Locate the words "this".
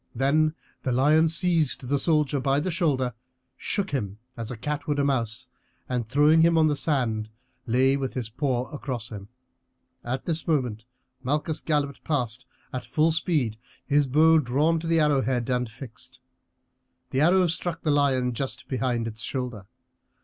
10.25-10.47